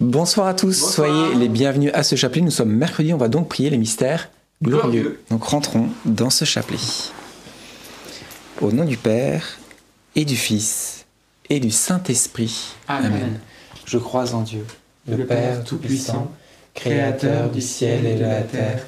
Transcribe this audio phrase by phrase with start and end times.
[0.00, 2.40] Bonsoir à tous, soyez les bienvenus à ce chapelet.
[2.40, 4.30] Nous sommes mercredi, on va donc prier les mystères
[4.62, 5.20] glorieux.
[5.28, 6.78] Donc rentrons dans ce chapelet.
[8.60, 9.58] Au nom du Père
[10.14, 11.04] et du Fils
[11.50, 12.76] et du Saint-Esprit.
[12.86, 13.40] Amen.
[13.86, 14.64] Je crois en Dieu,
[15.08, 16.30] le Père Tout-Puissant,
[16.74, 18.86] Créateur du ciel et de la terre,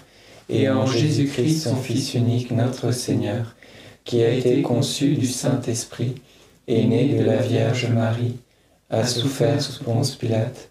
[0.48, 3.56] et en Jésus-Christ, son Fils unique, notre Seigneur,
[4.04, 6.22] qui a été conçu du Saint-Esprit,
[6.68, 8.36] et né de la Vierge Marie,
[8.90, 10.70] a souffert sous Ponce Pilate,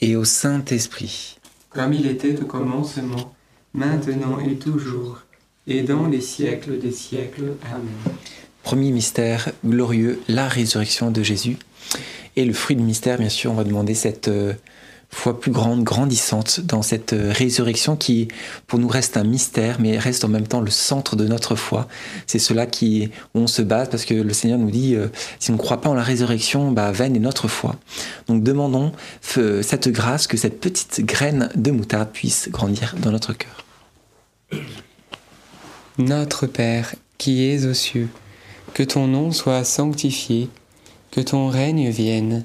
[0.00, 1.38] et au Saint-Esprit.
[1.70, 3.34] Comme il était au commencement,
[3.74, 5.20] maintenant et toujours,
[5.66, 7.54] et dans les siècles des siècles.
[7.70, 8.16] Amen.
[8.62, 11.56] Premier mystère glorieux, la résurrection de Jésus.
[12.36, 14.52] Et le fruit du mystère, bien sûr, on va demander cette euh,
[15.10, 18.28] foi plus grande, grandissante dans cette euh, résurrection qui,
[18.66, 21.88] pour nous, reste un mystère, mais reste en même temps le centre de notre foi.
[22.26, 25.54] C'est cela qui on se base, parce que le Seigneur nous dit, euh, si on
[25.54, 27.76] ne croit pas en la résurrection, bah, vaine est notre foi.
[28.28, 28.92] Donc demandons
[29.36, 33.64] euh, cette grâce, que cette petite graine de moutarde puisse grandir dans notre cœur.
[35.98, 38.08] Notre Père, qui es aux cieux,
[38.74, 40.48] que ton nom soit sanctifié,
[41.10, 42.44] que ton règne vienne,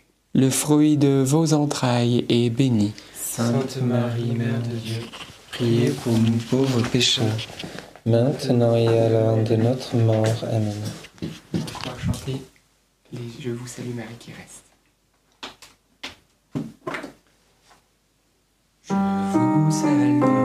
[0.33, 2.93] le fruit de vos entrailles, est béni.
[3.13, 5.01] Sainte Marie, Mère de Dieu,
[5.51, 7.25] priez pour nous pauvres pécheurs,
[8.05, 10.43] maintenant et à l'heure de notre mort.
[10.43, 10.73] Amen.
[11.53, 12.41] On va chanter
[13.13, 14.65] les Je vous salue Marie qui reste.
[18.83, 20.40] Je vous salue,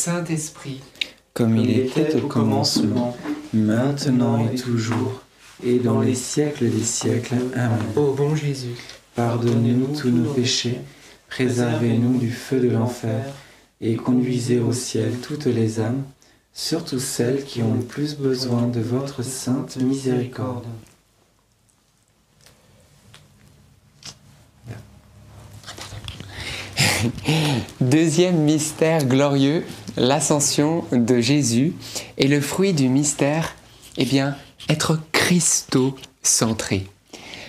[0.00, 0.80] Saint-Esprit,
[1.34, 3.14] Comme il était au commencement,
[3.52, 5.20] maintenant et toujours,
[5.62, 7.34] et dans les siècles des siècles.
[7.54, 7.78] Amen.
[7.96, 8.76] ô bon Jésus.
[9.14, 10.78] Pardonnez-nous tous nos péchés,
[11.28, 13.26] préservez-nous du feu de l'enfer,
[13.82, 16.02] et conduisez au ciel toutes les âmes,
[16.54, 20.64] surtout celles qui ont le plus besoin de votre sainte miséricorde.
[27.80, 29.64] Deuxième mystère glorieux,
[29.96, 31.72] l'ascension de Jésus.
[32.18, 33.54] Et le fruit du mystère,
[33.96, 34.36] eh bien,
[34.68, 36.86] être Christo-centré.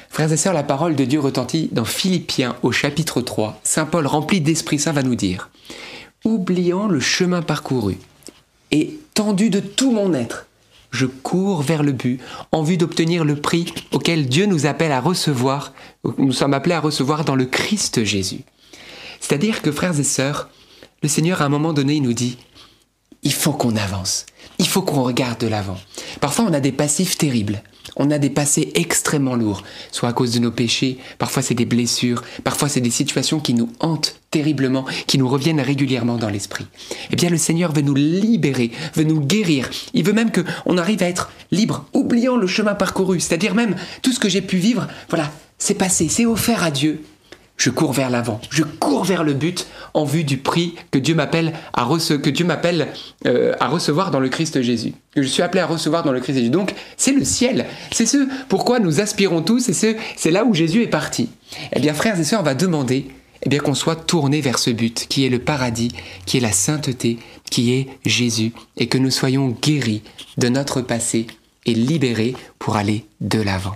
[0.09, 3.59] Frères et sœurs, la parole de Dieu retentit dans Philippiens au chapitre 3.
[3.63, 5.49] Saint Paul, rempli d'Esprit Saint, va nous dire
[6.25, 7.97] Oubliant le chemin parcouru
[8.71, 10.47] et tendu de tout mon être
[10.91, 12.19] je cours vers le but
[12.51, 15.73] en vue d'obtenir le prix auquel Dieu nous appelle à recevoir,
[16.17, 18.41] nous sommes appelés à recevoir dans le Christ Jésus.
[19.19, 20.49] C'est-à-dire que frères et sœurs,
[21.01, 22.37] le Seigneur à un moment donné il nous dit,
[23.23, 24.25] il faut qu'on avance,
[24.59, 25.77] il faut qu'on regarde de l'avant.
[26.19, 27.63] Parfois on a des passifs terribles,
[27.95, 31.65] on a des passés extrêmement lourds, soit à cause de nos péchés, parfois c'est des
[31.65, 36.67] blessures, parfois c'est des situations qui nous hantent terriblement, qui nous reviennent régulièrement dans l'esprit.
[37.11, 39.69] Eh bien le Seigneur veut nous libérer, veut nous guérir.
[39.93, 44.11] Il veut même qu'on arrive à être libre, oubliant le chemin parcouru, c'est-à-dire même tout
[44.11, 47.03] ce que j'ai pu vivre, voilà, c'est passé, c'est offert à Dieu
[47.61, 51.13] je cours vers l'avant, je cours vers le but en vue du prix que Dieu
[51.13, 51.87] m'appelle à,
[53.27, 56.37] euh, recevoir dans le Christ Jésus, que je suis appelé à recevoir dans le Christ
[56.37, 56.49] Jésus.
[56.49, 60.81] Donc c'est le ciel, c'est ce pourquoi nous aspirons tous, et c'est là où Jésus
[60.81, 61.29] est parti.
[61.73, 63.09] Eh bien frères et sœurs, on va demander
[63.43, 65.91] eh bien qu'on soit tourné vers ce but qui est le paradis,
[66.25, 67.19] qui est la sainteté,
[67.51, 70.01] qui est Jésus, et que nous soyons guéris
[70.37, 71.27] de notre passé
[71.67, 73.75] et libérés pour aller de l'avant.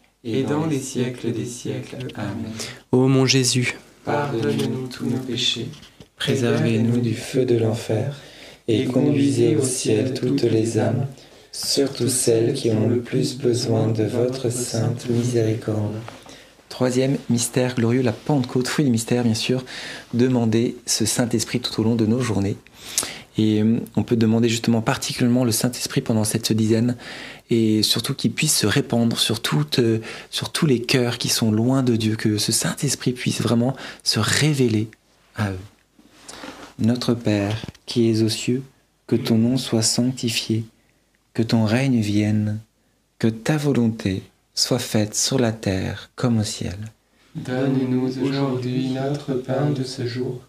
[0.23, 2.07] et dans les siècles des siècles.
[2.15, 2.51] Amen.
[2.91, 5.69] Ô mon Jésus, Pardonne-nous tous nos péchés,
[6.15, 8.19] préservez-nous du feu de l'enfer,
[8.67, 11.05] et conduisez au ciel toutes les âmes,
[11.51, 15.95] surtout celles qui ont le plus besoin de votre sainte miséricorde.
[16.69, 19.63] Troisième mystère glorieux, la Pentecôte, fruit du mystère bien sûr,
[20.13, 22.55] demander ce Saint-Esprit tout au long de nos journées.
[23.37, 26.97] Et euh, on peut demander justement particulièrement le Saint-Esprit pendant cette dizaine
[27.49, 31.95] et surtout qu'il puisse se répandre euh, sur tous les cœurs qui sont loin de
[31.95, 34.89] Dieu, que ce Saint-Esprit puisse vraiment se révéler
[35.35, 35.59] à eux.
[36.79, 38.63] Notre Père qui es aux cieux,
[39.07, 40.63] que ton nom soit sanctifié,
[41.33, 42.59] que ton règne vienne,
[43.19, 44.23] que ta volonté
[44.55, 46.77] soit faite sur la terre comme au ciel.
[47.35, 50.41] Donne-nous aujourd'hui notre pain de ce jour.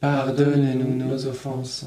[0.00, 1.86] Pardonne-nous nos offenses,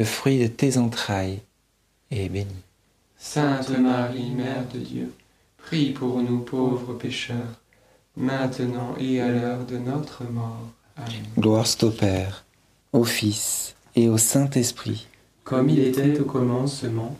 [0.00, 1.40] le fruit de tes entrailles,
[2.10, 2.46] est béni.
[3.18, 5.12] Sainte Marie, Mère de Dieu,
[5.58, 7.60] prie pour nous pauvres pécheurs,
[8.16, 10.70] maintenant et à l'heure de notre mort.
[10.96, 11.26] Amen.
[11.38, 12.46] Gloire soit au Père,
[12.94, 15.06] au Fils et au Saint-Esprit,
[15.44, 17.14] Comme il était au commencement,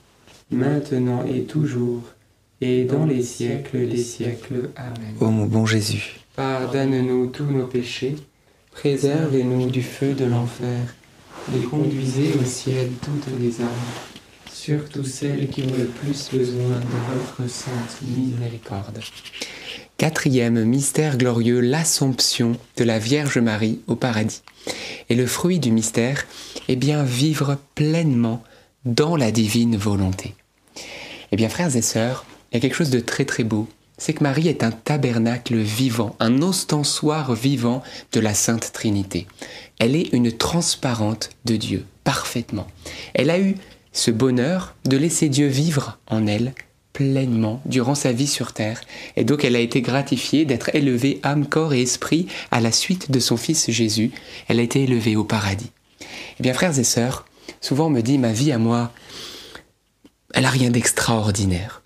[0.51, 2.05] maintenant et toujours,
[2.63, 4.71] et dans les siècles des siècles.
[4.75, 5.17] Amen.
[5.21, 6.19] ô mon bon Jésus.
[6.35, 8.17] Pardonne-nous tous nos péchés,
[8.71, 10.95] préservez-nous du feu de l'enfer,
[11.55, 13.69] et conduisez au ciel toutes les âmes,
[14.53, 19.01] surtout celles qui ont le plus besoin de votre sainte miséricorde.
[19.97, 24.43] Quatrième mystère glorieux, l'Assomption de la Vierge Marie au paradis.
[25.09, 26.27] Et le fruit du mystère
[26.69, 28.43] est bien vivre pleinement
[28.85, 30.35] dans la divine volonté.
[31.33, 33.69] Eh bien frères et sœurs, il y a quelque chose de très très beau
[34.01, 37.83] c'est que Marie est un tabernacle vivant, un ostensoir vivant
[38.13, 39.29] de la Sainte Trinité.
[39.79, 42.67] Elle est une transparente de Dieu, parfaitement.
[43.15, 43.57] Elle a eu
[43.93, 46.55] ce bonheur de laisser Dieu vivre en elle
[46.95, 48.81] pleinement durant sa vie sur terre,
[49.17, 53.11] et donc elle a été gratifiée d'être élevée âme, corps et esprit à la suite
[53.11, 54.11] de son Fils Jésus.
[54.49, 55.71] Elle a été élevée au paradis.
[56.39, 57.27] Eh bien, frères et sœurs,
[57.61, 58.93] souvent on me dit ma vie à moi,
[60.33, 61.80] elle n'a rien d'extraordinaire.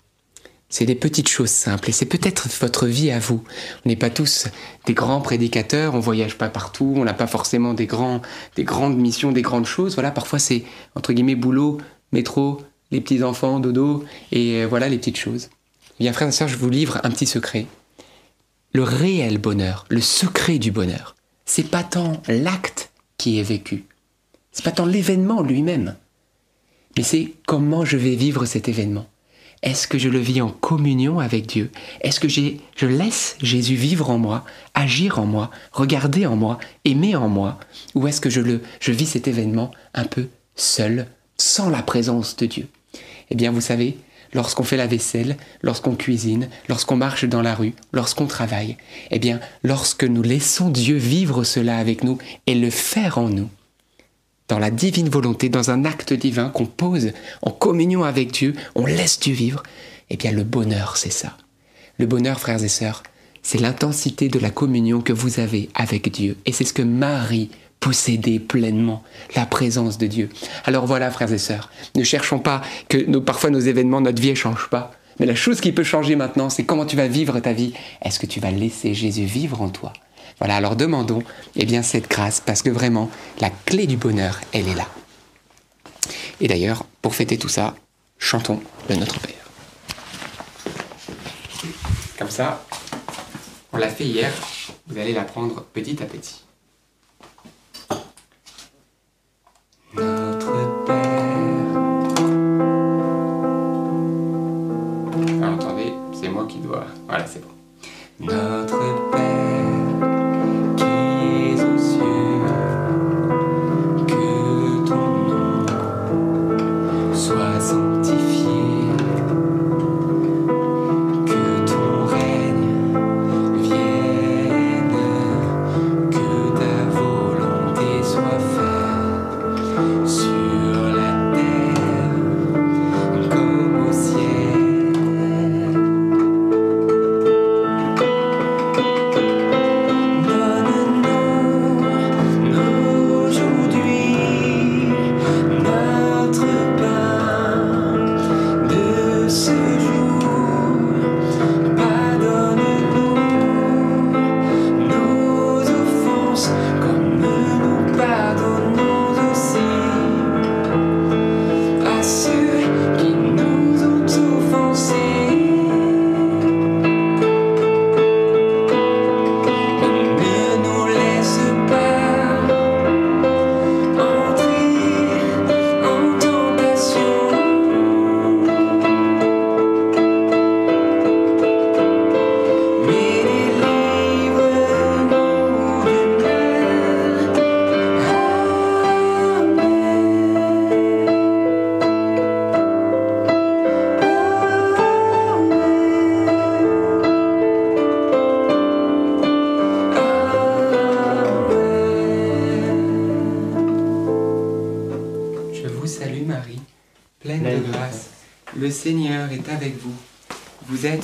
[0.77, 3.41] C'est des petites choses simples et c'est peut-être votre vie à vous.
[3.85, 4.47] On n'est pas tous
[4.85, 8.21] des grands prédicateurs, on voyage pas partout, on n'a pas forcément des, grands,
[8.57, 9.93] des grandes missions, des grandes choses.
[9.93, 11.77] Voilà, parfois c'est entre guillemets boulot,
[12.11, 12.61] métro,
[12.91, 15.49] les petits enfants, dodo et euh, voilà les petites choses.
[15.97, 17.67] Bien frères et sœurs, je vous livre un petit secret.
[18.73, 23.85] Le réel bonheur, le secret du bonheur, c'est pas tant l'acte qui est vécu,
[24.51, 25.95] c'est pas tant l'événement lui-même,
[26.97, 29.07] mais c'est comment je vais vivre cet événement.
[29.65, 31.71] Est-ce que je le vis en communion avec Dieu?
[32.01, 37.15] Est-ce que je laisse Jésus vivre en moi, agir en moi, regarder en moi, aimer
[37.15, 37.59] en moi?
[37.95, 41.07] Ou est-ce que je, le, vis cet événement un peu seul,
[41.39, 42.67] sans la présence de Dieu?
[43.31, 43.97] Eh bien, vous savez,
[44.33, 48.77] lorsqu'on fait la vaisselle, lorsqu'on cuisine, lorsqu'on marche dans la rue, lorsqu'on travaille,
[49.09, 53.49] eh bien, lorsque nous laissons Dieu vivre cela avec nous et le faire en nous,
[54.47, 58.85] dans la divine volonté, dans un acte divin qu'on pose en communion avec Dieu, on
[58.85, 59.63] laisse Dieu vivre,
[60.09, 61.35] eh bien le bonheur, c'est ça.
[61.97, 63.03] Le bonheur, frères et sœurs,
[63.41, 66.37] c'est l'intensité de la communion que vous avez avec Dieu.
[66.45, 69.03] Et c'est ce que Marie possédait pleinement,
[69.35, 70.29] la présence de Dieu.
[70.65, 74.35] Alors voilà, frères et sœurs, ne cherchons pas que parfois nos événements, notre vie ne
[74.35, 74.91] change pas.
[75.19, 77.73] Mais la chose qui peut changer maintenant, c'est comment tu vas vivre ta vie.
[78.01, 79.93] Est-ce que tu vas laisser Jésus vivre en toi?
[80.39, 81.23] Voilà, alors demandons
[81.55, 84.87] eh bien, cette grâce parce que vraiment, la clé du bonheur, elle est là.
[86.41, 87.75] Et d'ailleurs, pour fêter tout ça,
[88.17, 89.33] chantons le Notre Père.
[92.17, 92.65] Comme ça,
[93.73, 94.31] on l'a fait hier,
[94.87, 96.44] vous allez l'apprendre petit à petit.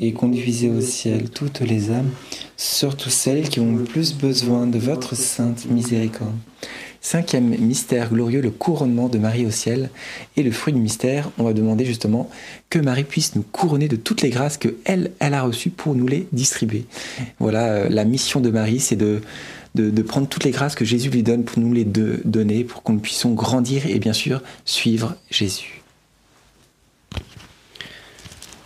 [0.00, 2.10] et conduisez au ciel toutes les âmes,
[2.56, 6.34] surtout celles qui ont le plus besoin de votre sainte miséricorde.
[7.02, 9.88] Cinquième mystère glorieux, le couronnement de Marie au ciel.
[10.36, 12.28] Et le fruit du mystère, on va demander justement
[12.68, 15.94] que Marie puisse nous couronner de toutes les grâces que elle, elle a reçues pour
[15.94, 16.84] nous les distribuer.
[17.38, 19.22] Voilà, euh, la mission de Marie, c'est de,
[19.74, 22.98] de, prendre toutes les grâces que Jésus lui donne pour nous les donner, pour nous
[22.98, 25.79] puissions grandir et bien sûr suivre Jésus.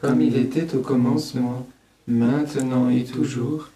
[0.00, 1.66] Comme il était au commencement,
[2.06, 3.68] maintenant et toujours,